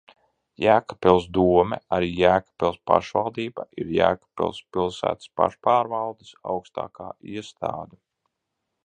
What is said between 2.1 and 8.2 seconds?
Jēkabpils pašvaldība, ir Jēkabpils pilsētas pašpārvaldes augstākā iestāde.